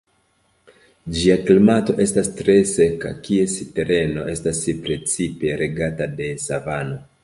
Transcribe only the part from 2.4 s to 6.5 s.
tre seka, kies tereno estas precipe regata de